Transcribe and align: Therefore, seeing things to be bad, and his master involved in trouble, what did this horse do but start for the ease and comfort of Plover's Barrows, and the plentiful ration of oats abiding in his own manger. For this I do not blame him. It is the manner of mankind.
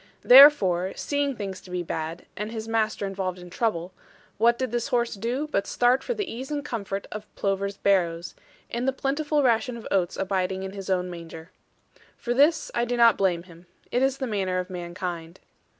Therefore, 0.23 0.93
seeing 0.95 1.35
things 1.35 1.61
to 1.61 1.69
be 1.69 1.83
bad, 1.83 2.25
and 2.35 2.51
his 2.51 2.67
master 2.67 3.05
involved 3.05 3.37
in 3.37 3.51
trouble, 3.51 3.93
what 4.39 4.57
did 4.57 4.71
this 4.71 4.87
horse 4.87 5.13
do 5.13 5.47
but 5.51 5.67
start 5.67 6.03
for 6.03 6.15
the 6.15 6.25
ease 6.27 6.49
and 6.49 6.65
comfort 6.65 7.05
of 7.11 7.27
Plover's 7.35 7.77
Barrows, 7.77 8.33
and 8.71 8.87
the 8.87 8.93
plentiful 8.93 9.43
ration 9.43 9.77
of 9.77 9.85
oats 9.91 10.17
abiding 10.17 10.63
in 10.63 10.71
his 10.71 10.89
own 10.89 11.11
manger. 11.11 11.51
For 12.17 12.33
this 12.33 12.71
I 12.73 12.83
do 12.83 12.97
not 12.97 13.15
blame 13.15 13.43
him. 13.43 13.67
It 13.91 14.01
is 14.01 14.17
the 14.17 14.25
manner 14.25 14.57
of 14.57 14.71
mankind. 14.71 15.39